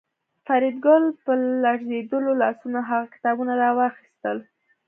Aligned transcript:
فریدګل 0.45 1.03
په 1.25 1.31
لړزېدلو 1.63 2.31
لاسونو 2.41 2.79
هغه 2.89 3.05
کتابونه 3.13 3.53
راواخیستل 3.63 4.37